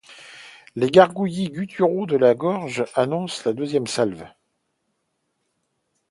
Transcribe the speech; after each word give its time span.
Les 0.75 0.89
gargouillis 0.89 1.51
gutturaux 1.51 2.07
de 2.07 2.17
sa 2.17 2.33
gorge 2.33 2.85
annoncent 2.95 3.43
la 3.45 3.53
deuxième 3.53 3.85
salve. 3.85 4.23